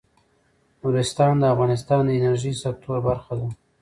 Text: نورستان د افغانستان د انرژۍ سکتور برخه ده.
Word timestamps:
نورستان 0.81 1.33
د 1.39 1.43
افغانستان 1.53 2.01
د 2.05 2.09
انرژۍ 2.17 2.53
سکتور 2.63 2.97
برخه 3.07 3.33
ده. 3.39 3.47